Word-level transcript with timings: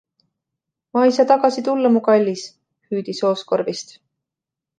"Ma 0.93 0.99
ei 1.07 1.13
saa 1.15 1.27
tagasi 1.31 1.65
tulla, 1.67 1.89
mu 1.97 2.01
kallis," 2.07 2.43
hüüdis 2.89 3.21
Oz 3.31 3.41
korvist. 3.53 3.87